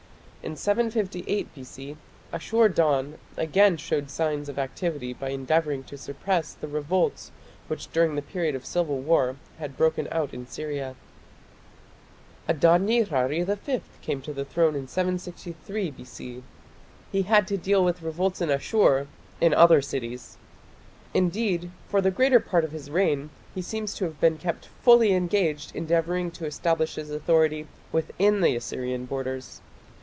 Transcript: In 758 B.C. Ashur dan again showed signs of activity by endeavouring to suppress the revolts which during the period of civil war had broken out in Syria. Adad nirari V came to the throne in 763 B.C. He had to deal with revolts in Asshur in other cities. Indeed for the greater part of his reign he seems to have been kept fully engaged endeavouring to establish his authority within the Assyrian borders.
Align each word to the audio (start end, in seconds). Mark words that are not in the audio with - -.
In 0.43 0.55
758 0.55 1.53
B.C. 1.53 1.97
Ashur 2.33 2.67
dan 2.67 3.19
again 3.37 3.77
showed 3.77 4.09
signs 4.09 4.49
of 4.49 4.57
activity 4.57 5.13
by 5.13 5.29
endeavouring 5.29 5.83
to 5.83 5.99
suppress 5.99 6.53
the 6.53 6.67
revolts 6.67 7.31
which 7.67 7.91
during 7.93 8.15
the 8.15 8.23
period 8.23 8.55
of 8.55 8.65
civil 8.65 8.97
war 8.97 9.35
had 9.59 9.77
broken 9.77 10.07
out 10.11 10.33
in 10.33 10.47
Syria. 10.47 10.95
Adad 12.49 12.81
nirari 12.81 13.43
V 13.45 13.81
came 14.01 14.19
to 14.23 14.33
the 14.33 14.43
throne 14.43 14.75
in 14.75 14.87
763 14.87 15.91
B.C. 15.91 16.41
He 17.11 17.21
had 17.21 17.45
to 17.47 17.55
deal 17.55 17.85
with 17.85 18.01
revolts 18.01 18.41
in 18.41 18.49
Asshur 18.49 19.05
in 19.39 19.53
other 19.53 19.79
cities. 19.79 20.37
Indeed 21.13 21.69
for 21.87 22.01
the 22.01 22.09
greater 22.11 22.39
part 22.39 22.63
of 22.63 22.71
his 22.71 22.89
reign 22.89 23.29
he 23.53 23.61
seems 23.61 23.93
to 23.93 24.05
have 24.05 24.19
been 24.19 24.39
kept 24.39 24.65
fully 24.81 25.13
engaged 25.13 25.75
endeavouring 25.75 26.31
to 26.31 26.47
establish 26.47 26.95
his 26.95 27.11
authority 27.11 27.67
within 27.91 28.41
the 28.41 28.55
Assyrian 28.55 29.05
borders. 29.05 29.61